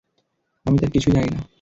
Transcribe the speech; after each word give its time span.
আমি 0.65 0.77
তার 0.77 0.89
কিছুই 0.91 1.13
জানি 1.13 1.29
না। 1.29 1.41